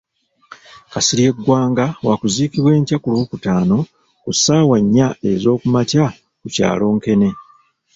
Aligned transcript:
Kasirye 0.91 1.29
Gwanga 1.43 1.85
wakuziikwa 2.07 2.69
enkya 2.77 2.97
ku 3.01 3.07
Lwokutaano 3.13 3.77
ku 4.23 4.31
ssaawa 4.35 4.77
nnya 4.83 5.07
ezookumakya 5.31 6.05
ku 6.39 6.47
kyalo 6.55 6.85
Nkene. 6.95 7.29